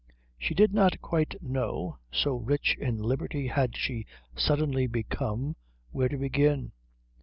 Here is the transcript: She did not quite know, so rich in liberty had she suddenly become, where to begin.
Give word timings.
She 0.39 0.55
did 0.55 0.73
not 0.73 0.99
quite 0.99 1.39
know, 1.43 1.99
so 2.11 2.37
rich 2.37 2.75
in 2.79 2.97
liberty 3.03 3.45
had 3.45 3.77
she 3.77 4.07
suddenly 4.35 4.87
become, 4.87 5.55
where 5.91 6.09
to 6.09 6.17
begin. 6.17 6.71